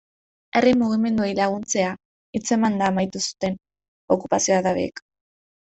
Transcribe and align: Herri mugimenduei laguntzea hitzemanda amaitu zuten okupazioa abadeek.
Herri 0.59 0.71
mugimenduei 0.79 1.35
laguntzea 1.39 1.91
hitzemanda 2.39 2.89
amaitu 2.93 3.23
zuten 3.29 3.61
okupazioa 4.19 4.59
abadeek. 4.67 5.09